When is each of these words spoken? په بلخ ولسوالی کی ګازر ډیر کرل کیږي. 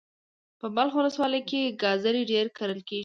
په 0.59 0.67
بلخ 0.75 0.93
ولسوالی 0.95 1.41
کی 1.49 1.61
ګازر 1.81 2.15
ډیر 2.31 2.45
کرل 2.57 2.79
کیږي. 2.87 2.99